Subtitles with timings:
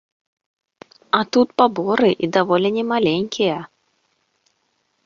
[1.17, 3.57] А тут паборы і даволі не маленькія.